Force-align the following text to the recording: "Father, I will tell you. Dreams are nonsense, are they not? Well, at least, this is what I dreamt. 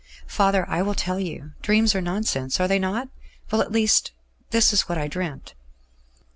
"Father, 0.25 0.67
I 0.67 0.81
will 0.81 0.95
tell 0.95 1.19
you. 1.19 1.51
Dreams 1.61 1.93
are 1.93 2.01
nonsense, 2.01 2.59
are 2.59 2.67
they 2.67 2.79
not? 2.79 3.09
Well, 3.51 3.61
at 3.61 3.71
least, 3.71 4.13
this 4.49 4.73
is 4.73 4.89
what 4.89 4.97
I 4.97 5.07
dreamt. 5.07 5.53